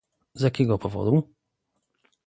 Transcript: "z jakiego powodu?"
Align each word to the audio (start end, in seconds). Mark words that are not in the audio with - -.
"z 0.33 0.41
jakiego 0.43 0.77
powodu?" 0.79 1.33